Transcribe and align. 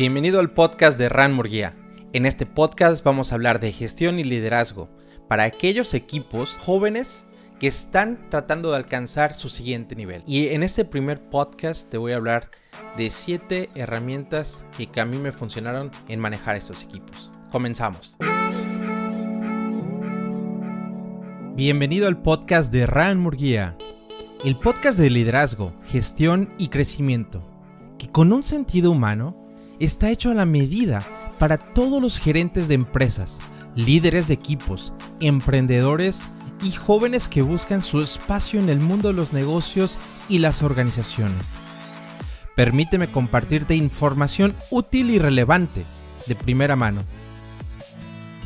Bienvenido 0.00 0.40
al 0.40 0.52
podcast 0.52 0.98
de 0.98 1.10
Ran 1.10 1.34
Murguía. 1.34 1.76
En 2.14 2.24
este 2.24 2.46
podcast 2.46 3.04
vamos 3.04 3.30
a 3.30 3.34
hablar 3.34 3.60
de 3.60 3.70
gestión 3.70 4.18
y 4.18 4.24
liderazgo 4.24 4.88
para 5.28 5.44
aquellos 5.44 5.92
equipos 5.92 6.56
jóvenes 6.56 7.26
que 7.58 7.66
están 7.66 8.30
tratando 8.30 8.70
de 8.70 8.78
alcanzar 8.78 9.34
su 9.34 9.50
siguiente 9.50 9.94
nivel. 9.96 10.22
Y 10.26 10.46
en 10.46 10.62
este 10.62 10.86
primer 10.86 11.20
podcast 11.28 11.90
te 11.90 11.98
voy 11.98 12.12
a 12.12 12.16
hablar 12.16 12.48
de 12.96 13.10
7 13.10 13.68
herramientas 13.74 14.64
que 14.90 15.00
a 15.02 15.04
mí 15.04 15.18
me 15.18 15.32
funcionaron 15.32 15.90
en 16.08 16.18
manejar 16.18 16.56
estos 16.56 16.82
equipos. 16.82 17.30
Comenzamos. 17.52 18.16
Bienvenido 21.56 22.08
al 22.08 22.22
podcast 22.22 22.72
de 22.72 22.86
Ran 22.86 23.20
Murguía, 23.20 23.76
el 24.46 24.56
podcast 24.56 24.98
de 24.98 25.10
liderazgo, 25.10 25.74
gestión 25.84 26.54
y 26.56 26.68
crecimiento, 26.68 27.44
que 27.98 28.08
con 28.08 28.32
un 28.32 28.44
sentido 28.44 28.92
humano 28.92 29.39
está 29.80 30.10
hecho 30.10 30.30
a 30.30 30.34
la 30.34 30.46
medida 30.46 31.02
para 31.38 31.56
todos 31.56 32.00
los 32.00 32.18
gerentes 32.18 32.68
de 32.68 32.74
empresas, 32.74 33.38
líderes 33.74 34.28
de 34.28 34.34
equipos, 34.34 34.92
emprendedores 35.20 36.20
y 36.62 36.72
jóvenes 36.72 37.28
que 37.28 37.40
buscan 37.40 37.82
su 37.82 38.02
espacio 38.02 38.60
en 38.60 38.68
el 38.68 38.78
mundo 38.78 39.08
de 39.08 39.14
los 39.14 39.32
negocios 39.32 39.98
y 40.28 40.38
las 40.38 40.62
organizaciones. 40.62 41.54
Permíteme 42.54 43.10
compartirte 43.10 43.74
información 43.74 44.54
útil 44.70 45.10
y 45.10 45.18
relevante 45.18 45.82
de 46.26 46.34
primera 46.34 46.76
mano. 46.76 47.00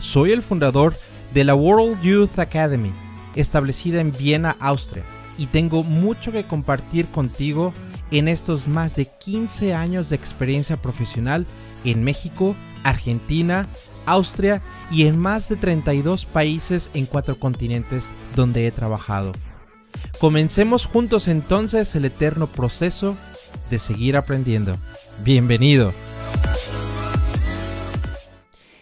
Soy 0.01 0.31
el 0.31 0.43
fundador 0.43 0.95
de 1.33 1.43
la 1.43 1.57
World 1.57 2.01
Youth 2.01 2.39
Academy, 2.39 2.93
establecida 3.35 4.01
en 4.01 4.13
Viena, 4.13 4.57
Austria, 4.61 5.03
y 5.37 5.47
tengo 5.47 5.83
mucho 5.83 6.31
que 6.31 6.47
compartir 6.47 7.07
contigo 7.07 7.73
en 8.11 8.29
estos 8.29 8.69
más 8.69 8.97
de 8.97 9.07
15 9.07 9.75
años 9.75 10.09
de 10.09 10.17
experiencia 10.17 10.77
profesional 10.77 11.47
en 11.85 12.05
México, 12.05 12.55
Argentina, 12.83 13.67
Austria 14.07 14.61
y 14.91 15.07
en 15.07 15.19
más 15.19 15.49
de 15.49 15.57
32 15.57 16.27
países 16.27 16.91
en 16.95 17.07
cuatro 17.07 17.39
continentes 17.39 18.07
donde 18.37 18.67
he 18.67 18.71
trabajado. 18.71 19.33
Comencemos 20.19 20.87
juntos 20.87 21.29
entonces 21.29 21.95
el 21.95 22.05
eterno 22.05 22.47
proceso 22.47 23.17
de 23.71 23.79
seguir 23.79 24.17
aprendiendo. 24.17 24.77
Bienvenido. 25.23 25.93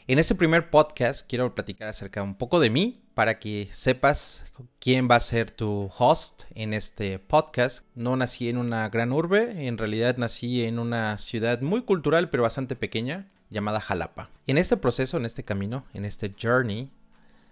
En 0.09 0.19
este 0.19 0.35
primer 0.35 0.69
podcast 0.69 1.25
quiero 1.29 1.55
platicar 1.55 1.87
acerca 1.87 2.25
un 2.25 2.35
poco 2.35 2.59
de 2.59 2.71
mí 2.71 3.05
para 3.15 3.39
que 3.39 3.69
sepas 3.71 4.45
quién 4.81 5.09
va 5.09 5.15
a 5.15 5.21
ser 5.21 5.53
tu 5.53 5.93
host 5.97 6.43
en 6.57 6.75
este 6.75 7.21
podcast. 7.21 7.87
No 7.95 8.17
nací 8.17 8.49
en 8.49 8.57
una 8.57 8.89
gran 8.89 9.13
urbe, 9.13 9.69
en 9.69 9.79
realidad 9.79 10.17
nací 10.17 10.65
en 10.65 10.81
una 10.81 11.19
ciudad 11.19 11.61
muy 11.61 11.83
cultural 11.83 12.31
pero 12.31 12.43
bastante 12.43 12.75
pequeña 12.75 13.31
llamada 13.49 13.81
Jalapa. 13.81 14.29
En 14.49 14.59
este 14.59 14.77
proceso, 14.77 15.19
en 15.19 15.25
este 15.25 15.45
camino, 15.45 15.85
en 15.95 16.05
este 16.05 16.35
journey, 16.37 16.91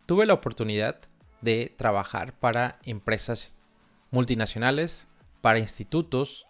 tuve 0.07 0.27
la 0.27 0.35
oportunidad 0.35 0.99
de 1.43 1.73
trabajar 1.79 2.37
para 2.37 2.81
empresas 2.83 3.59
multinacionales, 4.11 5.07
para 5.41 5.61
institutos 5.61 6.49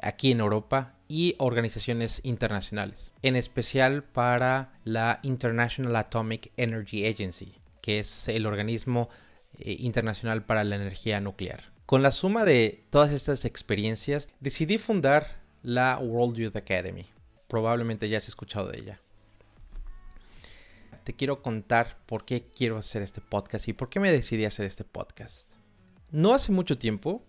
aquí 0.00 0.30
en 0.30 0.40
Europa 0.40 0.94
y 1.08 1.34
organizaciones 1.38 2.20
internacionales, 2.24 3.12
en 3.22 3.36
especial 3.36 4.02
para 4.02 4.72
la 4.84 5.20
International 5.22 5.94
Atomic 5.96 6.52
Energy 6.56 7.06
Agency, 7.06 7.54
que 7.80 8.00
es 8.00 8.28
el 8.28 8.46
organismo 8.46 9.08
eh, 9.58 9.76
internacional 9.78 10.44
para 10.44 10.64
la 10.64 10.76
energía 10.76 11.20
nuclear. 11.20 11.72
Con 11.86 12.02
la 12.02 12.10
suma 12.10 12.44
de 12.44 12.84
todas 12.90 13.12
estas 13.12 13.44
experiencias, 13.44 14.28
decidí 14.40 14.78
fundar 14.78 15.40
la 15.62 15.98
World 15.98 16.36
Youth 16.36 16.56
Academy. 16.56 17.06
Probablemente 17.46 18.08
ya 18.08 18.18
has 18.18 18.28
escuchado 18.28 18.68
de 18.68 18.78
ella. 18.78 19.00
Te 21.04 21.14
quiero 21.14 21.42
contar 21.42 21.98
por 22.06 22.24
qué 22.24 22.42
quiero 22.42 22.78
hacer 22.78 23.02
este 23.02 23.20
podcast 23.20 23.68
y 23.68 23.72
por 23.72 23.88
qué 23.88 24.00
me 24.00 24.10
decidí 24.10 24.44
hacer 24.44 24.66
este 24.66 24.82
podcast. 24.82 25.52
No 26.10 26.34
hace 26.34 26.50
mucho 26.50 26.76
tiempo 26.76 27.24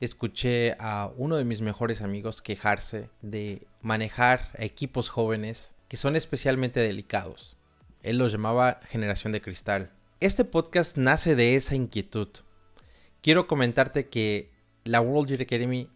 escuché 0.00 0.76
a 0.78 1.12
uno 1.16 1.36
de 1.36 1.44
mis 1.44 1.60
mejores 1.60 2.00
amigos 2.00 2.40
quejarse 2.40 3.10
de 3.20 3.66
manejar 3.82 4.48
equipos 4.56 5.10
jóvenes 5.10 5.74
que 5.88 5.98
son 5.98 6.16
especialmente 6.16 6.80
delicados. 6.80 7.58
Él 8.02 8.16
los 8.16 8.32
llamaba 8.32 8.80
generación 8.88 9.32
de 9.32 9.42
cristal. 9.42 9.92
Este 10.20 10.44
podcast 10.46 10.96
nace 10.96 11.34
de 11.34 11.54
esa 11.54 11.74
inquietud. 11.74 12.28
Quiero 13.20 13.46
comentarte 13.46 14.08
que 14.08 14.50
la 14.84 15.02
World 15.02 15.30
Youth 15.30 15.42
Academy, 15.42 15.90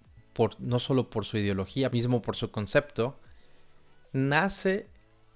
no 0.58 0.78
solo 0.80 1.08
por 1.08 1.24
su 1.24 1.38
ideología, 1.38 1.88
mismo 1.88 2.20
por 2.20 2.36
su 2.36 2.50
concepto, 2.50 3.18
nace 4.12 4.86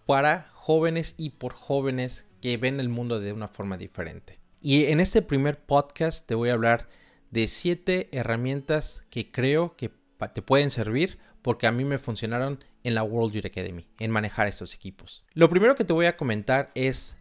para 0.05 0.51
jóvenes 0.53 1.15
y 1.17 1.31
por 1.31 1.55
jóvenes 1.55 2.27
que 2.43 2.59
ven 2.59 2.81
el 2.81 2.91
mundo 2.91 3.19
de 3.19 3.33
una 3.33 3.49
forma 3.49 3.79
diferente. 3.79 4.39
Y 4.61 4.85
en 4.87 5.01
este 5.01 5.23
primer 5.23 5.59
podcast 5.59 6.27
te 6.27 6.35
voy 6.35 6.51
a 6.51 6.55
hablar 6.55 6.89
de 7.31 7.49
siete 7.49 8.09
herramientas 8.13 9.05
que 9.11 9.31
creo 9.31 9.77
que 9.77 9.91
te 10.33 10.43
pueden 10.43 10.71
servir 10.71 11.19
porque 11.43 11.67
a 11.67 11.73
mí 11.73 11.85
me 11.85 11.99
funcionaron 11.99 12.65
en 12.85 12.95
la 12.95 13.03
World 13.03 13.33
Youth 13.35 13.47
Academy, 13.47 13.87
en 13.99 14.11
manejar 14.11 14.49
estos 14.49 14.75
equipos. 14.75 15.25
Lo 15.35 15.49
primero 15.49 15.75
que 15.75 15.85
te 15.85 15.93
voy 15.93 16.07
a 16.07 16.17
comentar 16.17 16.71
es, 16.75 17.17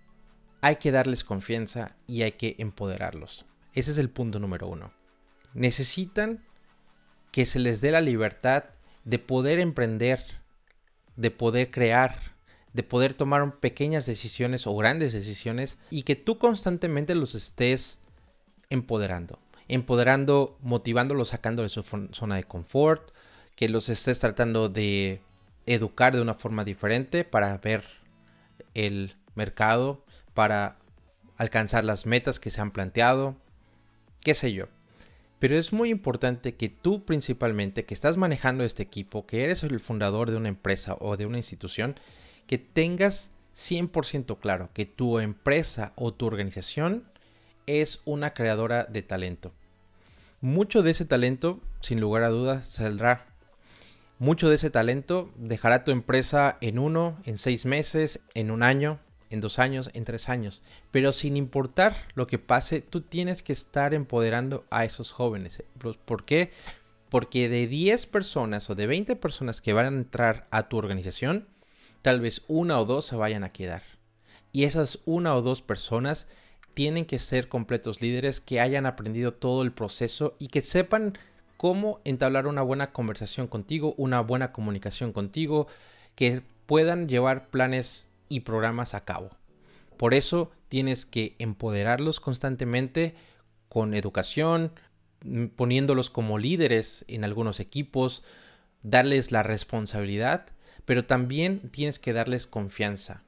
hay 0.61 0.77
que 0.77 0.91
darles 0.91 1.23
confianza 1.23 1.95
y 2.07 2.23
hay 2.23 2.33
que 2.33 2.55
empoderarlos. 2.59 3.45
Ese 3.73 3.91
es 3.91 3.97
el 3.97 4.09
punto 4.09 4.39
número 4.39 4.67
uno. 4.67 4.91
Necesitan 5.53 6.43
que 7.31 7.45
se 7.45 7.59
les 7.59 7.81
dé 7.81 7.91
la 7.91 8.01
libertad 8.01 8.65
de 9.03 9.19
poder 9.19 9.59
emprender, 9.59 10.23
de 11.15 11.31
poder 11.31 11.69
crear, 11.69 12.19
de 12.73 12.83
poder 12.83 13.13
tomar 13.13 13.59
pequeñas 13.59 14.05
decisiones 14.05 14.67
o 14.67 14.75
grandes 14.75 15.13
decisiones 15.13 15.79
y 15.89 16.03
que 16.03 16.15
tú 16.15 16.37
constantemente 16.37 17.15
los 17.15 17.35
estés 17.35 17.99
empoderando 18.69 19.39
empoderando, 19.67 20.57
motivándolos, 20.61 21.29
sacando 21.29 21.63
de 21.63 21.69
su 21.69 21.83
zona 21.83 22.35
de 22.35 22.43
confort, 22.43 23.11
que 23.55 23.69
los 23.69 23.89
estés 23.89 24.19
tratando 24.19 24.69
de 24.69 25.21
educar 25.65 26.15
de 26.15 26.21
una 26.21 26.35
forma 26.35 26.63
diferente 26.63 27.23
para 27.23 27.57
ver 27.57 27.83
el 28.73 29.15
mercado, 29.35 30.03
para 30.33 30.77
alcanzar 31.37 31.83
las 31.83 32.05
metas 32.05 32.39
que 32.39 32.51
se 32.51 32.61
han 32.61 32.71
planteado, 32.71 33.35
qué 34.23 34.33
sé 34.33 34.53
yo. 34.53 34.67
Pero 35.39 35.57
es 35.57 35.71
muy 35.71 35.91
importante 35.91 36.55
que 36.55 36.69
tú 36.69 37.05
principalmente, 37.05 37.85
que 37.85 37.93
estás 37.93 38.17
manejando 38.17 38.63
este 38.63 38.83
equipo, 38.83 39.27
que 39.27 39.43
eres 39.43 39.63
el 39.63 39.79
fundador 39.79 40.31
de 40.31 40.37
una 40.37 40.49
empresa 40.49 40.97
o 40.99 41.15
de 41.15 41.27
una 41.27 41.37
institución, 41.37 41.95
que 42.47 42.57
tengas 42.57 43.31
100% 43.55 44.39
claro 44.39 44.69
que 44.73 44.85
tu 44.85 45.19
empresa 45.19 45.93
o 45.95 46.13
tu 46.13 46.25
organización 46.25 47.03
es 47.67 48.01
una 48.05 48.33
creadora 48.33 48.85
de 48.85 49.03
talento. 49.03 49.53
Mucho 50.41 50.81
de 50.81 50.91
ese 50.91 51.05
talento, 51.05 51.59
sin 51.81 52.01
lugar 52.01 52.23
a 52.23 52.29
dudas, 52.29 52.67
saldrá. 52.67 53.27
Mucho 54.19 54.49
de 54.49 54.55
ese 54.55 54.69
talento 54.71 55.31
dejará 55.35 55.83
tu 55.83 55.91
empresa 55.91 56.57
en 56.61 56.79
uno, 56.79 57.19
en 57.25 57.37
seis 57.37 57.65
meses, 57.65 58.21
en 58.33 58.49
un 58.49 58.63
año, 58.63 58.99
en 59.29 59.41
dos 59.41 59.59
años, 59.59 59.91
en 59.93 60.05
tres 60.05 60.29
años. 60.29 60.63
Pero 60.91 61.11
sin 61.11 61.37
importar 61.37 61.95
lo 62.15 62.27
que 62.27 62.39
pase, 62.39 62.81
tú 62.81 63.01
tienes 63.01 63.43
que 63.43 63.53
estar 63.53 63.93
empoderando 63.93 64.65
a 64.69 64.85
esos 64.85 65.11
jóvenes. 65.11 65.63
¿Por 66.05 66.25
qué? 66.25 66.51
Porque 67.09 67.49
de 67.49 67.67
10 67.67 68.05
personas 68.07 68.69
o 68.69 68.75
de 68.75 68.87
20 68.87 69.15
personas 69.15 69.61
que 69.61 69.73
van 69.73 69.85
a 69.85 69.99
entrar 69.99 70.47
a 70.51 70.67
tu 70.67 70.77
organización, 70.77 71.47
tal 72.01 72.19
vez 72.19 72.43
una 72.47 72.79
o 72.79 72.85
dos 72.85 73.05
se 73.05 73.15
vayan 73.15 73.43
a 73.43 73.49
quedar. 73.49 73.83
Y 74.51 74.63
esas 74.63 74.99
una 75.05 75.35
o 75.35 75.41
dos 75.41 75.61
personas 75.61 76.27
tienen 76.77 77.05
que 77.05 77.17
ser 77.17 77.49
completos 77.49 78.03
líderes 78.03 78.39
que 78.39 78.59
hayan 78.59 78.85
aprendido 78.85 79.33
todo 79.33 79.63
el 79.63 79.71
proceso 79.71 80.35
y 80.37 80.49
que 80.49 80.61
sepan 80.61 81.17
cómo 81.57 82.01
entablar 82.03 82.45
una 82.45 82.61
buena 82.61 82.91
conversación 82.91 83.47
contigo, 83.47 83.95
una 83.97 84.21
buena 84.21 84.51
comunicación 84.51 85.11
contigo, 85.11 85.65
que 86.13 86.43
puedan 86.67 87.07
llevar 87.09 87.49
planes 87.49 88.09
y 88.29 88.41
programas 88.41 88.93
a 88.93 89.05
cabo. 89.05 89.31
Por 89.97 90.13
eso 90.13 90.51
tienes 90.69 91.07
que 91.07 91.35
empoderarlos 91.39 92.19
constantemente 92.19 93.15
con 93.69 93.95
educación, 93.95 94.71
mm, 95.25 95.47
poniéndolos 95.47 96.11
como 96.11 96.37
líderes 96.37 97.05
en 97.07 97.23
algunos 97.23 97.59
equipos, 97.59 98.21
darles 98.83 99.31
la 99.31 99.41
responsabilidad, 99.41 100.45
pero 100.85 101.05
también 101.05 101.71
tienes 101.71 101.97
que 101.97 102.13
darles 102.13 102.45
confianza. 102.45 103.23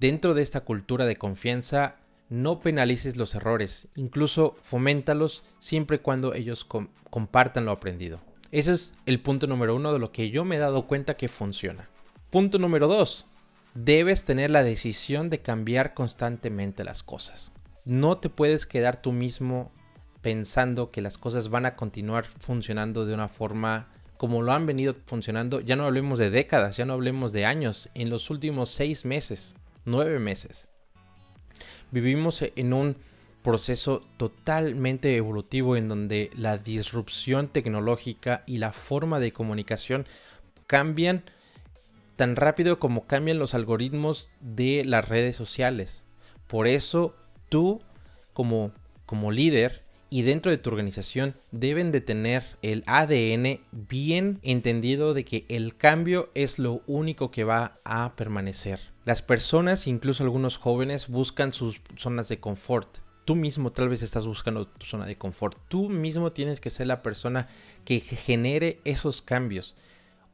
Dentro 0.00 0.34
de 0.34 0.42
esta 0.42 0.60
cultura 0.60 1.06
de 1.06 1.16
confianza 1.16 1.96
no 2.32 2.60
penalices 2.60 3.18
los 3.18 3.34
errores, 3.34 3.88
incluso 3.94 4.56
foméntalos 4.62 5.44
siempre 5.58 5.96
y 5.96 6.00
cuando 6.00 6.32
ellos 6.32 6.66
compartan 7.10 7.66
lo 7.66 7.72
aprendido. 7.72 8.20
Ese 8.50 8.72
es 8.72 8.94
el 9.04 9.20
punto 9.20 9.46
número 9.46 9.76
uno 9.76 9.92
de 9.92 9.98
lo 9.98 10.12
que 10.12 10.30
yo 10.30 10.46
me 10.46 10.56
he 10.56 10.58
dado 10.58 10.86
cuenta 10.86 11.18
que 11.18 11.28
funciona. 11.28 11.90
Punto 12.30 12.58
número 12.58 12.88
dos, 12.88 13.26
debes 13.74 14.24
tener 14.24 14.50
la 14.50 14.64
decisión 14.64 15.28
de 15.28 15.42
cambiar 15.42 15.92
constantemente 15.92 16.84
las 16.84 17.02
cosas. 17.02 17.52
No 17.84 18.16
te 18.16 18.30
puedes 18.30 18.64
quedar 18.64 19.02
tú 19.02 19.12
mismo 19.12 19.70
pensando 20.22 20.90
que 20.90 21.02
las 21.02 21.18
cosas 21.18 21.50
van 21.50 21.66
a 21.66 21.76
continuar 21.76 22.24
funcionando 22.24 23.04
de 23.04 23.12
una 23.12 23.28
forma 23.28 23.90
como 24.16 24.40
lo 24.40 24.52
han 24.52 24.64
venido 24.64 24.96
funcionando, 25.04 25.60
ya 25.60 25.76
no 25.76 25.84
hablemos 25.84 26.18
de 26.18 26.30
décadas, 26.30 26.78
ya 26.78 26.86
no 26.86 26.94
hablemos 26.94 27.32
de 27.32 27.44
años, 27.44 27.90
en 27.92 28.08
los 28.08 28.30
últimos 28.30 28.70
seis 28.70 29.04
meses, 29.04 29.54
nueve 29.84 30.18
meses. 30.18 30.68
Vivimos 31.92 32.42
en 32.42 32.72
un 32.72 32.96
proceso 33.42 34.02
totalmente 34.16 35.14
evolutivo 35.14 35.76
en 35.76 35.88
donde 35.88 36.30
la 36.34 36.56
disrupción 36.56 37.48
tecnológica 37.48 38.42
y 38.46 38.58
la 38.58 38.72
forma 38.72 39.20
de 39.20 39.34
comunicación 39.34 40.06
cambian 40.66 41.22
tan 42.16 42.34
rápido 42.34 42.78
como 42.78 43.06
cambian 43.06 43.38
los 43.38 43.52
algoritmos 43.52 44.30
de 44.40 44.84
las 44.86 45.06
redes 45.06 45.36
sociales. 45.36 46.06
Por 46.46 46.66
eso 46.66 47.14
tú 47.50 47.82
como, 48.32 48.72
como 49.04 49.30
líder 49.30 49.81
y 50.12 50.22
dentro 50.22 50.50
de 50.50 50.58
tu 50.58 50.70
organización 50.70 51.34
deben 51.50 51.90
de 51.90 52.02
tener 52.02 52.44
el 52.60 52.84
ADN 52.86 53.60
bien 53.72 54.38
entendido 54.42 55.14
de 55.14 55.24
que 55.24 55.46
el 55.48 55.74
cambio 55.74 56.30
es 56.34 56.58
lo 56.58 56.82
único 56.86 57.30
que 57.30 57.44
va 57.44 57.78
a 57.84 58.14
permanecer. 58.14 58.78
Las 59.04 59.22
personas, 59.22 59.86
incluso 59.86 60.22
algunos 60.22 60.58
jóvenes, 60.58 61.08
buscan 61.08 61.52
sus 61.52 61.80
zonas 61.96 62.28
de 62.28 62.38
confort 62.38 62.98
Tú 63.24 63.36
mismo 63.36 63.70
tal 63.70 63.88
vez 63.88 64.02
estás 64.02 64.26
buscando 64.26 64.66
tu 64.66 64.84
zona 64.84 65.06
de 65.06 65.16
confort. 65.16 65.56
Tú 65.68 65.88
mismo 65.88 66.32
tienes 66.32 66.60
que 66.60 66.70
ser 66.70 66.88
la 66.88 67.02
persona 67.02 67.48
que 67.84 68.00
genere 68.00 68.80
esos 68.84 69.22
cambios. 69.22 69.76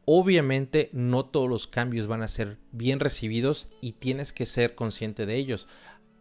Obviamente 0.07 0.89
no 0.93 1.27
todos 1.27 1.51
los 1.51 1.67
cambios 1.67 2.07
van 2.07 2.23
a 2.23 2.29
ser 2.29 2.57
bien 2.73 2.99
recibidos 2.99 3.69
y 3.83 3.93
tienes 3.93 4.33
que 4.33 4.47
ser 4.47 4.75
consciente 4.75 5.27
de 5.27 5.37
ellos. 5.37 5.69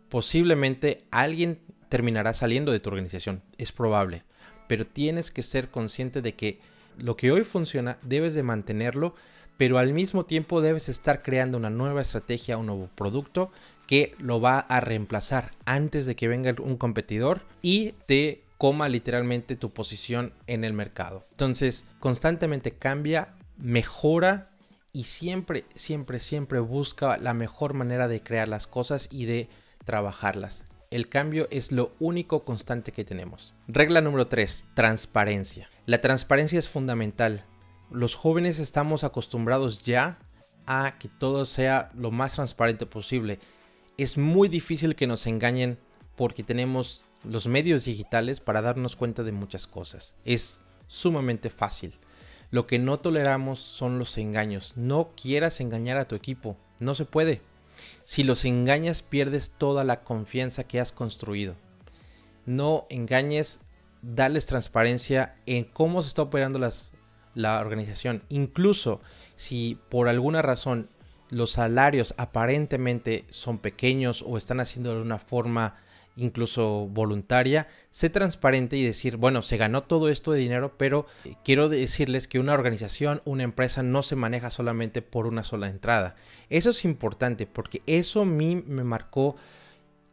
Posiblemente 0.10 1.06
alguien 1.12 1.60
terminará 1.90 2.34
saliendo 2.34 2.72
de 2.72 2.80
tu 2.80 2.90
organización, 2.90 3.42
es 3.58 3.72
probable, 3.72 4.24
pero 4.68 4.86
tienes 4.86 5.32
que 5.32 5.44
ser 5.44 5.70
consciente 5.70 6.22
de 6.22 6.36
que 6.36 6.60
lo 6.98 7.16
que 7.16 7.32
hoy 7.32 7.44
funciona 7.44 7.98
debes 8.02 8.34
de 8.34 8.44
mantenerlo, 8.44 9.16
pero 9.58 9.78
al 9.78 9.94
mismo 9.94 10.26
tiempo 10.26 10.62
debes 10.62 10.90
estar 10.90 11.24
creando 11.24 11.58
una 11.58 11.70
nueva 11.70 12.02
estrategia, 12.02 12.58
un 12.58 12.68
nuevo 12.68 12.90
producto 12.96 13.52
que 13.88 14.14
lo 14.20 14.42
va 14.42 14.60
a 14.60 14.82
reemplazar 14.82 15.54
antes 15.66 16.06
de 16.06 16.16
que 16.16 16.28
venga 16.28 16.54
un 16.62 16.78
competidor 16.78 17.42
y 17.62 17.94
te 18.06 18.44
coma 18.58 18.90
literalmente 18.90 19.56
tu 19.56 19.72
posición 19.72 20.34
en 20.48 20.64
el 20.64 20.74
mercado. 20.74 21.26
Entonces, 21.32 21.86
constantemente 22.00 22.74
cambia, 22.74 23.36
mejora 23.58 24.50
y 24.92 25.04
siempre, 25.04 25.66
siempre, 25.76 26.20
siempre 26.20 26.60
busca 26.60 27.18
la 27.18 27.34
mejor 27.34 27.74
manera 27.74 28.08
de 28.08 28.22
crear 28.22 28.48
las 28.48 28.68
cosas 28.68 29.08
y 29.12 29.26
de 29.26 29.48
trabajarlas. 29.88 30.66
El 30.92 31.10
cambio 31.10 31.48
es 31.50 31.72
lo 31.72 31.96
único 32.00 32.46
constante 32.46 32.92
que 32.92 33.04
tenemos. 33.04 33.56
Regla 33.68 34.02
número 34.02 34.28
3, 34.28 34.66
transparencia. 34.76 35.70
La 35.88 36.02
transparencia 36.02 36.60
es 36.60 36.70
fundamental. 36.70 37.46
Los 37.90 38.14
jóvenes 38.14 38.60
estamos 38.60 39.04
acostumbrados 39.04 39.84
ya 39.84 40.20
a 40.66 41.00
que 41.00 41.08
todo 41.08 41.46
sea 41.46 41.90
lo 41.96 42.12
más 42.12 42.36
transparente 42.36 42.86
posible 42.86 43.40
es 43.98 44.18
muy 44.18 44.48
difícil 44.48 44.96
que 44.96 45.08
nos 45.08 45.26
engañen 45.26 45.80
porque 46.16 46.44
tenemos 46.44 47.04
los 47.24 47.48
medios 47.48 47.86
digitales 47.86 48.40
para 48.40 48.62
darnos 48.62 48.96
cuenta 48.96 49.24
de 49.24 49.32
muchas 49.32 49.68
cosas. 49.68 50.16
Es 50.24 50.62
sumamente 50.86 51.50
fácil. 51.50 51.98
Lo 52.52 52.68
que 52.68 52.80
no 52.80 52.98
toleramos 52.98 53.60
son 53.60 54.00
los 54.00 54.18
engaños. 54.18 54.74
No 54.78 55.14
quieras 55.16 55.60
engañar 55.60 55.98
a 55.98 56.08
tu 56.08 56.16
equipo. 56.16 56.58
No 56.80 56.94
se 56.94 57.06
puede. 57.06 57.42
Si 58.04 58.24
los 58.24 58.46
engañas 58.46 59.02
pierdes 59.02 59.52
toda 59.58 59.84
la 59.84 60.04
confianza 60.04 60.66
que 60.66 60.80
has 60.80 60.92
construido. 60.92 61.56
No 62.46 62.86
engañes, 62.90 63.60
dales 64.02 64.46
transparencia 64.46 65.36
en 65.46 65.64
cómo 65.66 66.02
se 66.02 66.10
está 66.10 66.22
operando 66.22 66.60
la 67.34 67.60
organización. 67.60 68.24
Incluso 68.30 69.02
si 69.36 69.80
por 69.90 70.08
alguna 70.08 70.42
razón 70.42 70.90
los 71.30 71.52
salarios 71.52 72.14
aparentemente 72.18 73.26
son 73.30 73.60
pequeños 73.60 74.24
o 74.26 74.38
están 74.38 74.60
haciendo 74.60 74.96
de 74.96 75.02
una 75.02 75.20
forma 75.20 75.76
incluso 76.18 76.88
voluntaria, 76.88 77.68
sé 77.92 78.10
transparente 78.10 78.76
y 78.76 78.84
decir, 78.84 79.18
bueno, 79.18 79.42
se 79.42 79.58
ganó 79.58 79.84
todo 79.84 80.10
esto 80.10 80.32
de 80.32 80.40
dinero, 80.40 80.78
pero 80.78 81.06
eh, 81.24 81.36
quiero 81.46 81.70
decirles 81.70 82.28
que 82.28 82.40
una 82.40 82.54
organización, 82.54 83.22
una 83.24 83.44
empresa 83.44 83.84
no 83.84 84.04
se 84.04 84.16
maneja 84.16 84.50
solamente 84.50 85.02
por 85.02 85.28
una 85.28 85.44
sola 85.44 85.70
entrada. 85.70 86.16
Eso 86.50 86.72
es 86.72 86.84
importante 86.84 87.48
porque 87.48 87.82
eso 87.86 88.22
a 88.22 88.26
mí 88.26 88.64
me 88.66 88.84
marcó 88.84 89.36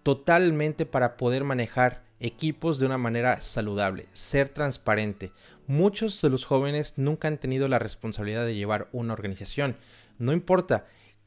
totalmente 0.03 0.87
para 0.87 1.17
poder 1.17 1.45
manejar 1.45 2.05
equipos 2.21 2.79
de 2.79 2.87
una 2.87 2.99
manera 2.99 3.41
saludable, 3.41 4.07
ser 4.13 4.49
transparente. 4.51 5.33
Muchos 5.67 6.21
de 6.21 6.31
los 6.31 6.45
jóvenes 6.45 6.95
nunca 6.97 7.29
han 7.29 7.39
tenido 7.39 7.69
la 7.69 7.79
responsabilidad 7.79 8.45
de 8.45 8.55
llevar 8.55 8.89
una 8.93 9.15
organización. 9.15 9.77
No 10.19 10.33
importa, 10.33 10.87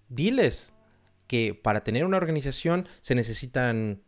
diles 0.10 0.74
que 1.28 1.54
para 1.54 1.84
tener 1.84 2.06
una 2.06 2.18
organización 2.18 2.88
se 3.02 3.16
necesitan 3.16 4.02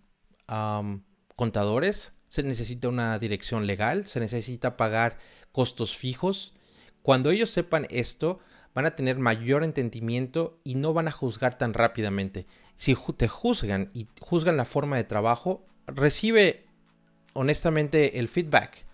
contadores, 1.35 2.13
se 2.27 2.43
necesita 2.43 2.89
una 2.89 3.17
dirección 3.19 3.67
legal, 3.67 4.05
se 4.05 4.19
necesita 4.19 4.77
pagar 4.77 5.17
costos 5.51 5.97
fijos. 5.97 6.53
Cuando 7.01 7.31
ellos 7.31 7.49
sepan 7.49 7.87
esto, 7.89 8.39
van 8.73 8.85
a 8.85 8.95
tener 8.95 9.17
mayor 9.17 9.63
entendimiento 9.63 10.59
y 10.63 10.75
no 10.75 10.93
van 10.93 11.07
a 11.07 11.11
juzgar 11.11 11.57
tan 11.57 11.73
rápidamente. 11.73 12.45
Si 12.75 12.95
te 13.17 13.27
juzgan 13.27 13.89
y 13.93 14.07
juzgan 14.21 14.57
la 14.57 14.65
forma 14.65 14.97
de 14.97 15.03
trabajo, 15.03 15.65
recibe 15.87 16.65
honestamente 17.33 18.19
el 18.19 18.29
feedback. 18.29 18.85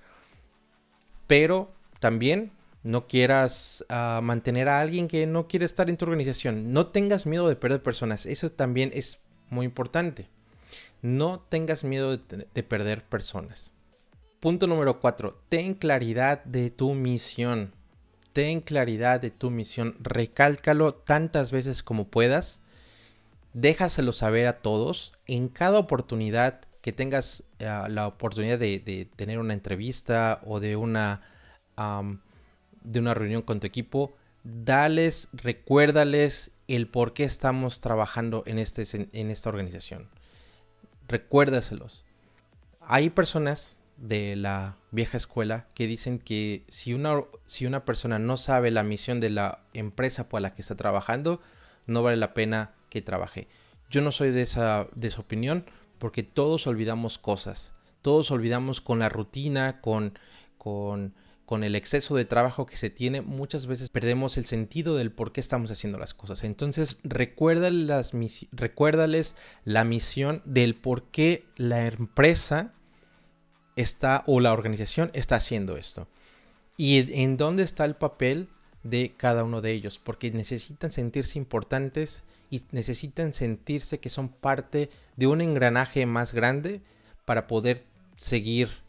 Pero 1.28 1.74
también 2.00 2.52
no 2.84 3.08
quieras 3.08 3.84
ah, 3.90 4.22
mantener 4.24 4.70
a 4.70 4.80
alguien 4.80 5.08
que 5.08 5.26
no 5.26 5.48
quiere 5.48 5.66
estar 5.66 5.90
en 5.90 5.98
tu 5.98 6.06
organización. 6.06 6.72
No 6.72 6.88
tengas 6.88 7.26
miedo 7.26 7.48
de 7.50 7.56
perder 7.56 7.82
personas. 7.82 8.26
Eso 8.26 8.52
también 8.52 8.92
es 8.94 9.20
muy 9.50 9.66
importante. 9.66 10.30
No 11.02 11.40
tengas 11.40 11.84
miedo 11.84 12.18
de, 12.18 12.48
de 12.54 12.64
perder 12.64 13.04
personas. 13.04 13.72
Punto 14.40 14.68
número 14.68 15.00
4. 15.00 15.42
Ten 15.50 15.74
claridad 15.74 16.44
de 16.44 16.70
tu 16.70 16.94
misión. 16.94 17.74
Ten 18.34 18.62
claridad 18.62 19.20
de 19.22 19.32
tu 19.32 19.50
misión. 19.50 19.96
Recálcalo 20.00 20.94
tantas 20.94 21.52
veces 21.52 21.84
como 21.84 22.08
puedas. 22.08 22.62
Déjaselo 23.54 24.14
saber 24.14 24.48
a 24.48 24.62
todos. 24.62 25.14
En 25.26 25.48
cada 25.48 25.80
oportunidad 25.80 26.62
que 26.82 26.94
tengas 26.94 27.44
ah, 27.62 27.88
la 27.90 28.06
oportunidad 28.06 28.60
de, 28.60 29.10
tener 29.16 29.40
una 29.40 29.56
entrevista 29.56 30.42
o 30.46 30.60
de 30.60 30.76
una 30.76 31.24
de 32.84 33.00
una 33.00 33.14
reunión 33.16 33.42
con 33.42 33.60
tu 33.60 33.66
equipo, 33.66 34.14
dales, 34.44 35.28
recuérdales 35.34 36.52
el 36.68 36.88
por 36.88 37.14
qué 37.14 37.24
estamos 37.24 37.80
trabajando 37.80 38.44
en, 38.46 38.60
este, 38.60 38.84
en 39.12 39.32
esta 39.32 39.50
organización. 39.50 40.08
Recuérdaselos. 41.08 42.04
Hay 42.82 43.10
personas 43.10 43.80
de 43.98 44.36
la 44.36 44.78
vieja 44.92 45.18
escuela 45.18 45.68
que 45.74 45.88
dicen 45.88 46.20
que 46.20 46.66
si 46.68 46.94
una, 46.94 47.24
si 47.46 47.66
una 47.66 47.86
persona 47.86 48.20
no 48.20 48.38
sabe 48.38 48.72
la 48.72 48.84
misión 48.84 49.20
de 49.20 49.30
la 49.30 49.60
empresa 49.74 50.30
por 50.30 50.42
la 50.42 50.54
que 50.54 50.62
está 50.62 50.76
trabajando, 50.76 51.42
no 51.88 52.04
vale 52.04 52.18
la 52.18 52.34
pena 52.34 52.74
que 52.90 53.02
trabaje. 53.02 53.48
Yo 53.90 54.02
no 54.02 54.12
soy 54.12 54.32
de 54.32 54.42
esa, 54.42 54.88
de 54.96 55.08
esa 55.08 55.22
opinión 55.22 55.66
porque 56.00 56.24
todos 56.24 56.68
olvidamos 56.68 57.18
cosas. 57.18 57.74
Todos 58.02 58.32
olvidamos 58.32 58.82
con 58.82 59.00
la 59.00 59.10
rutina, 59.10 59.82
con, 59.82 60.18
con 60.58 61.16
con 61.46 61.64
el 61.64 61.76
exceso 61.76 62.16
de 62.16 62.26
trabajo 62.26 62.66
que 62.66 62.78
se 62.78 62.90
tiene, 62.90 63.22
muchas 63.22 63.68
veces 63.68 63.90
perdemos 63.90 64.38
el 64.38 64.46
sentido 64.46 64.96
del 64.96 65.12
por 65.12 65.32
qué 65.32 65.42
estamos 65.42 65.70
haciendo 65.70 66.00
las 66.00 66.14
cosas. 66.14 66.44
Entonces, 66.44 66.98
recuérdales, 67.04 68.12
la 69.64 69.84
misión 69.84 70.42
del 70.46 70.76
por 70.76 71.04
qué 71.04 71.46
la 71.56 71.86
empresa 71.86 72.74
está 73.76 74.24
o 74.26 74.40
la 74.40 74.54
organización 74.54 75.12
está 75.14 75.36
haciendo 75.36 75.78
esto. 75.78 76.08
Y 76.78 77.22
en 77.22 77.38
dónde 77.38 77.64
está 77.64 77.86
el 77.86 77.96
papel 77.96 78.50
de 78.84 79.14
cada 79.16 79.44
uno 79.44 79.62
de 79.62 79.72
ellos, 79.72 80.00
porque 80.00 80.32
necesitan 80.32 80.92
sentirse 80.92 81.38
importantes 81.38 82.24
y 82.50 82.64
necesitan 82.72 83.34
sentirse 83.34 84.00
que 84.00 84.10
son 84.10 84.30
parte 84.30 84.90
de 85.16 85.28
un 85.28 85.42
engranaje 85.42 86.06
más 86.06 86.34
grande 86.34 86.82
para 87.26 87.48
poder 87.48 87.84
seguir 88.18 88.85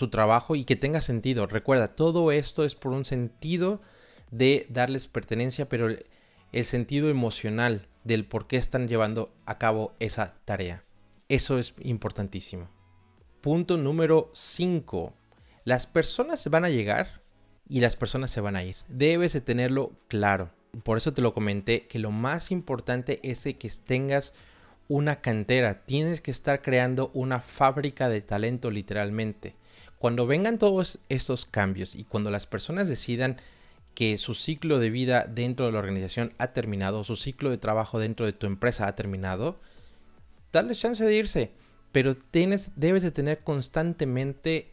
su 0.00 0.08
trabajo 0.08 0.56
y 0.56 0.64
que 0.64 0.76
tenga 0.76 1.02
sentido. 1.02 1.46
Recuerda, 1.46 1.94
todo 1.94 2.32
esto 2.32 2.64
es 2.64 2.74
por 2.74 2.92
un 2.92 3.04
sentido 3.04 3.80
de 4.30 4.66
darles 4.70 5.08
pertenencia, 5.08 5.68
pero 5.68 5.88
el, 5.88 6.64
sentido 6.64 7.10
emocional 7.10 7.86
del 8.02 8.24
por 8.24 8.46
qué 8.46 8.56
están 8.56 8.88
llevando 8.88 9.30
a 9.44 9.58
cabo 9.58 9.94
esa 10.00 10.36
tarea. 10.46 10.84
Eso 11.28 11.58
es 11.58 11.74
importantísimo. 11.80 12.70
Punto 13.42 13.76
número 13.76 14.30
5. 14.32 15.12
Las 15.64 15.86
personas 15.86 16.48
van 16.48 16.64
a 16.64 16.70
llegar 16.70 17.20
y 17.68 17.80
las 17.80 17.94
personas 17.94 18.30
se 18.30 18.40
van 18.40 18.56
a 18.56 18.64
ir. 18.64 18.76
Debes 18.88 19.34
de 19.34 19.42
tenerlo 19.42 19.92
claro. 20.08 20.50
Por 20.82 20.96
eso 20.96 21.12
te 21.12 21.20
lo 21.20 21.34
comenté, 21.34 21.86
que 21.88 21.98
lo 21.98 22.10
más 22.10 22.50
importante 22.50 23.20
es 23.22 23.44
que 23.44 23.70
tengas 23.84 24.32
una 24.88 25.20
cantera. 25.20 25.84
Tienes 25.84 26.22
que 26.22 26.30
estar 26.30 26.62
creando 26.62 27.10
una 27.12 27.40
fábrica 27.40 28.08
de 28.08 28.22
talento 28.22 28.70
literalmente. 28.70 29.59
Cuando 30.00 30.26
vengan 30.26 30.56
todos 30.56 30.98
estos 31.10 31.44
cambios 31.44 31.94
y 31.94 32.04
cuando 32.04 32.30
las 32.30 32.46
personas 32.46 32.88
decidan 32.88 33.36
que 33.92 34.16
su 34.16 34.32
ciclo 34.32 34.78
de 34.78 34.88
vida 34.88 35.26
dentro 35.28 35.66
de 35.66 35.72
la 35.72 35.78
organización 35.78 36.32
ha 36.38 36.54
terminado, 36.54 37.04
su 37.04 37.16
ciclo 37.16 37.50
de 37.50 37.58
trabajo 37.58 37.98
dentro 37.98 38.24
de 38.24 38.32
tu 38.32 38.46
empresa 38.46 38.86
ha 38.86 38.96
terminado, 38.96 39.60
dale 40.54 40.74
chance 40.74 41.04
de 41.04 41.14
irse. 41.14 41.52
Pero 41.92 42.16
debes 42.32 43.02
de 43.02 43.10
tener 43.10 43.40
constantemente 43.40 44.72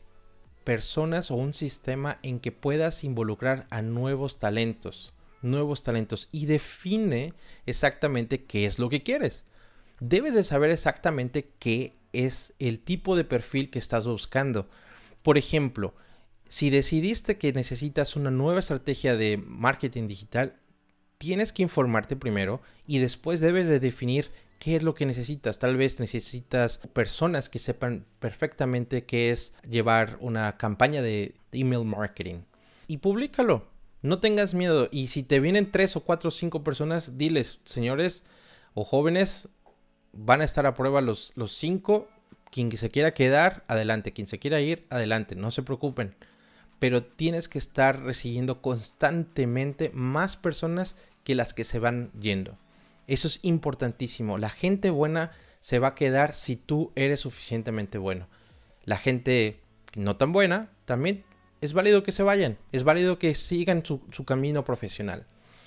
personas 0.64 1.30
o 1.30 1.36
un 1.36 1.54
sistema 1.54 2.20
en 2.24 2.40
que 2.40 2.54
puedas 2.54 3.04
involucrar 3.04 3.68
a 3.70 3.82
nuevos 3.82 4.40
talentos, 4.40 5.14
nuevos 5.42 5.84
talentos 5.84 6.30
y 6.32 6.46
define 6.46 7.34
exactamente 7.66 8.46
qué 8.46 8.66
es 8.66 8.80
lo 8.80 8.88
que 8.88 9.04
quieres. 9.04 9.44
Debes 10.00 10.36
de 10.36 10.46
saber 10.46 10.72
exactamente 10.72 11.50
qué 11.60 11.98
es 12.14 12.54
el 12.60 12.80
tipo 12.80 13.18
de 13.18 13.26
perfil 13.26 13.70
que 13.70 13.80
estás 13.80 14.08
buscando. 14.08 14.70
Por 15.22 15.38
ejemplo, 15.38 15.94
si 16.48 16.70
decidiste 16.70 17.38
que 17.38 17.54
necesitas 17.54 18.16
una 18.16 18.32
nueva 18.32 18.60
estrategia 18.60 19.18
de 19.18 19.38
marketing 19.46 20.08
digital, 20.08 20.60
tienes 21.18 21.52
que 21.52 21.64
informarte 21.64 22.16
primero 22.16 22.62
y 22.86 23.00
después 23.00 23.40
debes 23.40 23.68
de 23.68 23.80
definir 23.80 24.32
qué 24.60 24.76
es 24.76 24.84
lo 24.84 24.96
que 24.96 25.06
necesitas. 25.06 25.60
Tal 25.60 25.78
vez 25.78 26.00
necesitas 26.00 26.80
personas 26.94 27.50
que 27.50 27.60
sepan 27.60 28.06
perfectamente 28.20 29.06
qué 29.06 29.32
es 29.32 29.54
llevar 29.68 30.18
una 30.22 30.58
campaña 30.58 31.02
de 31.02 31.36
email 31.52 31.86
marketing. 31.86 32.42
Y 32.88 32.98
públicalo. 32.98 33.68
No 34.02 34.20
tengas 34.20 34.54
miedo. 34.54 34.90
Y 34.92 35.08
si 35.08 35.24
te 35.24 35.40
vienen 35.40 35.72
tres 35.72 35.96
o 35.96 36.02
cuatro 36.02 36.30
o 36.30 36.32
cinco 36.32 36.64
personas, 36.64 37.18
diles, 37.18 37.60
señores 37.66 38.24
o 38.74 38.84
jóvenes, 38.86 39.50
van 40.14 40.42
a 40.42 40.46
estar 40.46 40.66
a 40.66 40.76
prueba 40.76 41.02
los, 41.02 41.32
los 41.36 41.52
cinco. 41.54 42.08
Quien 42.52 42.76
se 42.76 42.90
quiera 42.90 43.14
quedar, 43.14 43.64
adelante. 43.68 44.14
Quien 44.14 44.28
se 44.28 44.40
quiera 44.40 44.62
ir, 44.62 44.86
adelante. 44.90 45.36
No 45.36 45.52
se 45.52 45.64
preocupen. 45.64 46.16
Pero 46.80 47.04
tienes 47.04 47.50
que 47.50 47.58
estar 47.58 48.02
recibiendo 48.04 48.62
constantemente 48.62 49.92
más 49.94 50.38
personas 50.38 50.96
que 51.24 51.36
las 51.36 51.54
que 51.54 51.64
se 51.64 51.80
van 51.80 52.12
yendo. 52.20 52.58
Eso 53.08 53.28
es 53.28 53.40
importantísimo. 53.42 54.38
La 54.38 54.50
gente 54.50 54.90
buena 54.90 55.32
se 55.60 55.80
va 55.80 55.90
a 55.90 55.96
quedar 55.96 56.34
si 56.34 56.56
tú 56.56 56.92
eres 56.96 57.22
suficientemente 57.22 57.98
bueno. 57.98 58.28
La 58.84 58.98
gente 58.98 59.62
no 59.96 60.16
tan 60.16 60.32
buena, 60.32 60.70
también 60.86 61.24
es 61.62 61.74
válido 61.74 62.04
que 62.04 62.12
se 62.12 62.24
vayan. 62.24 62.58
Es 62.72 62.84
válido 62.84 63.20
que 63.20 63.36
sigan 63.36 63.84
su, 63.84 64.00
camino 64.26 64.64
profesional. 64.64 65.26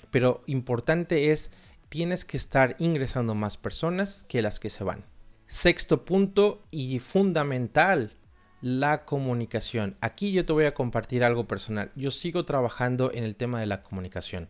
Pero 0.09 0.41
importante 0.45 1.31
es, 1.31 1.51
tienes 1.89 2.25
que 2.25 2.37
estar 2.37 2.75
ingresando 2.79 3.35
más 3.35 3.57
personas 3.57 4.25
que 4.27 4.41
las 4.41 4.59
que 4.59 4.69
se 4.69 4.83
van. 4.83 5.05
Sexto 5.51 6.05
punto 6.05 6.63
y 6.71 6.99
fundamental, 6.99 8.13
la 8.61 9.03
comunicación. 9.03 9.97
Aquí 9.99 10.31
yo 10.31 10.45
te 10.45 10.53
voy 10.53 10.63
a 10.63 10.73
compartir 10.73 11.25
algo 11.25 11.45
personal. 11.45 11.91
Yo 11.93 12.09
sigo 12.09 12.45
trabajando 12.45 13.11
en 13.13 13.25
el 13.25 13.35
tema 13.35 13.59
de 13.59 13.65
la 13.65 13.83
comunicación. 13.83 14.47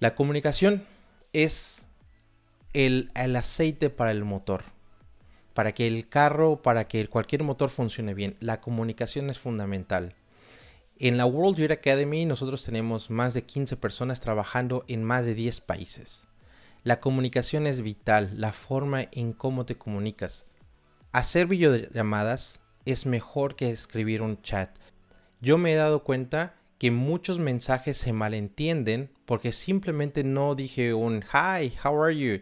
La 0.00 0.14
comunicación 0.14 0.86
es 1.34 1.86
el, 2.72 3.10
aceite 3.14 3.90
para 3.90 4.10
el 4.10 4.24
motor. 4.24 4.64
Para 5.52 5.72
que 5.72 5.86
el 5.86 6.08
carro, 6.08 6.62
para 6.62 6.88
que 6.88 7.06
cualquier 7.06 7.42
motor 7.42 7.68
funcione 7.68 8.14
bien. 8.14 8.38
La 8.40 8.62
comunicación 8.62 9.28
es 9.28 9.38
fundamental. 9.38 10.14
En 10.96 11.18
la 11.18 11.26
World 11.26 11.58
Youth 11.58 11.72
Academy 11.72 12.24
nosotros 12.24 12.64
tenemos 12.64 13.10
más 13.10 13.34
de 13.34 13.42
15 13.42 13.76
personas 13.76 14.20
trabajando 14.20 14.86
en 14.88 15.04
más 15.04 15.26
de 15.26 15.34
10 15.34 15.60
países. 15.60 16.27
La 16.84 17.00
comunicación 17.00 17.66
es 17.66 17.82
vital, 17.82 18.30
la 18.34 18.52
forma 18.52 19.08
en 19.12 19.32
cómo 19.32 19.66
te 19.66 19.76
comunicas. 19.76 20.46
Hacer 21.12 21.46
videollamadas 21.46 22.60
es 22.84 23.04
mejor 23.06 23.56
que 23.56 23.70
escribir 23.70 24.22
un 24.22 24.40
chat. 24.42 24.70
Yo 25.40 25.58
me 25.58 25.72
he 25.72 25.76
dado 25.76 26.04
cuenta 26.04 26.54
que 26.78 26.90
muchos 26.90 27.38
mensajes 27.38 27.98
se 27.98 28.12
malentienden 28.12 29.10
porque 29.26 29.52
simplemente 29.52 30.24
no 30.24 30.54
dije 30.54 30.94
un 30.94 31.22
hi, 31.22 31.72
how 31.84 32.02
are 32.02 32.16
you 32.16 32.40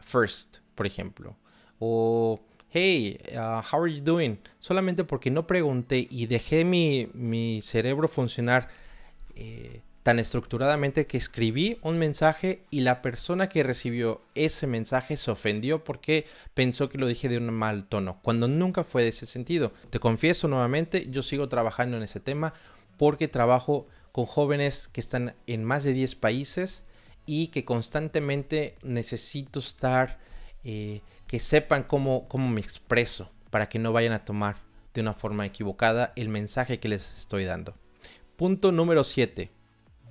first, 0.00 0.58
por 0.74 0.86
ejemplo, 0.86 1.36
o 1.78 2.40
hey, 2.68 3.18
uh, 3.32 3.62
how 3.62 3.82
are 3.82 3.92
you 3.92 4.02
doing, 4.02 4.38
solamente 4.58 5.04
porque 5.04 5.30
no 5.30 5.46
pregunté 5.46 6.06
y 6.10 6.26
dejé 6.26 6.64
mi, 6.64 7.08
mi 7.14 7.62
cerebro 7.62 8.08
funcionar 8.08 8.68
eh, 9.34 9.80
tan 10.04 10.18
estructuradamente 10.18 11.06
que 11.06 11.16
escribí 11.16 11.78
un 11.80 11.98
mensaje 11.98 12.62
y 12.70 12.82
la 12.82 13.00
persona 13.00 13.48
que 13.48 13.62
recibió 13.62 14.20
ese 14.34 14.66
mensaje 14.66 15.16
se 15.16 15.30
ofendió 15.30 15.82
porque 15.82 16.26
pensó 16.52 16.90
que 16.90 16.98
lo 16.98 17.06
dije 17.06 17.30
de 17.30 17.38
un 17.38 17.50
mal 17.50 17.86
tono, 17.86 18.20
cuando 18.22 18.46
nunca 18.46 18.84
fue 18.84 19.02
de 19.02 19.08
ese 19.08 19.24
sentido. 19.24 19.72
Te 19.88 20.00
confieso 20.00 20.46
nuevamente, 20.46 21.08
yo 21.10 21.22
sigo 21.22 21.48
trabajando 21.48 21.96
en 21.96 22.02
ese 22.02 22.20
tema 22.20 22.52
porque 22.98 23.28
trabajo 23.28 23.86
con 24.12 24.26
jóvenes 24.26 24.88
que 24.88 25.00
están 25.00 25.34
en 25.46 25.64
más 25.64 25.84
de 25.84 25.94
10 25.94 26.16
países 26.16 26.84
y 27.24 27.46
que 27.46 27.64
constantemente 27.64 28.76
necesito 28.82 29.58
estar, 29.58 30.18
eh, 30.64 31.00
que 31.26 31.40
sepan 31.40 31.82
cómo, 31.82 32.28
cómo 32.28 32.50
me 32.50 32.60
expreso 32.60 33.30
para 33.48 33.70
que 33.70 33.78
no 33.78 33.94
vayan 33.94 34.12
a 34.12 34.26
tomar 34.26 34.56
de 34.92 35.00
una 35.00 35.14
forma 35.14 35.46
equivocada 35.46 36.12
el 36.14 36.28
mensaje 36.28 36.78
que 36.78 36.88
les 36.88 37.20
estoy 37.20 37.44
dando. 37.44 37.74
Punto 38.36 38.70
número 38.70 39.02
7. 39.02 39.63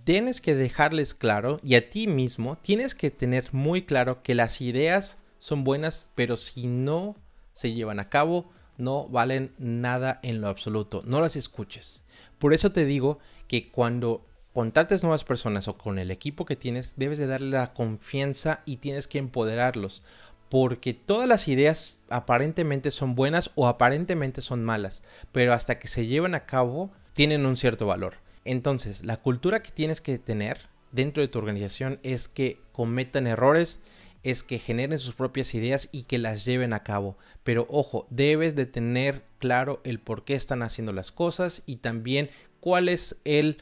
Tienes 0.04 0.42
que 0.42 0.54
dejarles 0.54 1.14
claro 1.14 1.62
y 1.64 1.76
a 1.76 1.90
ti 1.90 2.08
mismo 2.08 2.58
tienes 2.58 2.94
que 2.94 3.10
tener 3.10 3.54
muy 3.54 3.84
claro 3.84 4.22
que 4.22 4.36
las 4.36 4.60
ideas 4.60 5.18
son 5.40 5.64
buenas, 5.64 6.10
pero 6.14 6.36
si 6.36 6.68
no 6.68 7.16
se 7.54 7.72
llevan 7.72 8.02
a 8.02 8.10
cabo, 8.10 8.52
no 8.78 9.08
valen 9.08 9.54
nada 9.58 10.20
en 10.22 10.42
lo 10.42 10.50
absoluto. 10.50 11.04
No 11.06 11.22
las 11.22 11.38
escuches. 11.38 12.04
Por 12.38 12.54
eso 12.54 12.74
te 12.74 12.84
digo 12.84 13.20
que 13.48 13.72
cuando 13.72 14.26
contactes 14.52 15.04
nuevas 15.04 15.24
personas 15.24 15.70
o 15.70 15.78
con 15.78 15.98
el 15.98 16.12
equipo 16.12 16.44
que 16.44 16.58
tienes, 16.58 16.96
debes 16.98 17.18
de 17.18 17.28
darle 17.28 17.52
la 17.52 17.74
confianza 17.74 18.62
y 18.66 18.78
tienes 18.78 19.08
que 19.08 19.20
empoderarlos. 19.20 20.04
Porque 20.50 20.94
todas 20.94 21.30
las 21.30 21.48
ideas 21.48 22.00
aparentemente 22.10 22.92
son 22.92 23.16
buenas 23.16 23.52
o 23.56 23.68
aparentemente 23.68 24.42
son 24.42 24.66
malas, 24.66 25.02
pero 25.32 25.54
hasta 25.54 25.80
que 25.80 25.88
se 25.88 26.08
llevan 26.08 26.36
a 26.36 26.46
cabo 26.46 26.92
tienen 27.14 27.46
un 27.46 27.56
cierto 27.56 27.86
valor. 27.86 28.23
Entonces, 28.46 29.04
la 29.04 29.18
cultura 29.18 29.62
que 29.62 29.72
tienes 29.72 30.02
que 30.02 30.18
tener 30.18 30.70
dentro 30.92 31.22
de 31.22 31.28
tu 31.28 31.40
organización 31.40 32.00
es 32.04 32.28
que 32.28 32.60
cometan 32.72 33.28
errores, 33.28 33.80
es 34.24 34.44
que 34.44 34.60
generen 34.60 35.00
sus 35.00 35.16
propias 35.16 35.54
ideas 35.54 35.90
y 35.92 36.04
que 36.04 36.18
las 36.18 36.46
lleven 36.46 36.74
a 36.74 36.84
cabo. 36.84 37.18
Pero 37.44 37.68
ojo, 37.70 38.08
debes 38.10 38.56
de 38.56 38.66
tener 38.66 39.24
claro 39.40 39.82
el 39.84 40.00
por 40.00 40.24
qué 40.24 40.36
están 40.36 40.64
haciendo 40.64 40.94
las 40.94 41.12
cosas 41.12 41.64
y 41.66 41.78
también 41.78 42.30
cuál 42.60 42.90
es 42.90 43.18
el, 43.26 43.62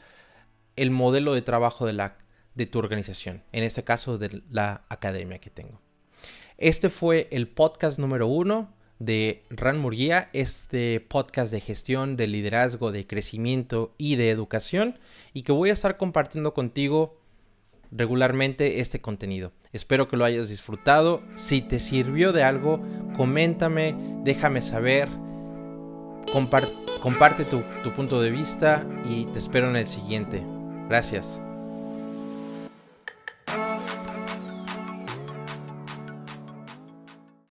el 0.76 0.90
modelo 0.90 1.34
de 1.34 1.42
trabajo 1.42 1.86
de, 1.86 1.94
la, 1.94 2.18
de 2.54 2.66
tu 2.66 2.78
organización. 2.78 3.42
En 3.52 3.64
este 3.64 3.82
caso, 3.82 4.18
de 4.18 4.42
la 4.50 4.84
academia 4.88 5.38
que 5.38 5.50
tengo. 5.50 5.80
Este 6.58 6.90
fue 6.90 7.28
el 7.32 7.48
podcast 7.48 7.98
número 7.98 8.28
uno 8.28 8.72
de 9.04 9.42
Ran 9.50 9.78
Murguía, 9.78 10.30
este 10.32 11.00
podcast 11.00 11.50
de 11.50 11.60
gestión, 11.60 12.16
de 12.16 12.28
liderazgo, 12.28 12.92
de 12.92 13.06
crecimiento 13.06 13.92
y 13.98 14.14
de 14.16 14.30
educación, 14.30 14.98
y 15.32 15.42
que 15.42 15.52
voy 15.52 15.70
a 15.70 15.72
estar 15.72 15.96
compartiendo 15.96 16.54
contigo 16.54 17.18
regularmente 17.90 18.80
este 18.80 19.00
contenido. 19.00 19.52
Espero 19.72 20.08
que 20.08 20.16
lo 20.16 20.24
hayas 20.24 20.48
disfrutado. 20.48 21.22
Si 21.34 21.62
te 21.62 21.80
sirvió 21.80 22.32
de 22.32 22.44
algo, 22.44 22.80
coméntame, 23.16 23.96
déjame 24.22 24.62
saber. 24.62 25.08
comparte 27.02 27.44
tu, 27.44 27.62
tu 27.82 27.92
punto 27.92 28.20
de 28.22 28.30
vista 28.30 28.86
y 29.04 29.26
te 29.26 29.38
espero 29.40 29.68
en 29.68 29.76
el 29.76 29.88
siguiente. 29.88 30.42
Gracias. 30.88 31.42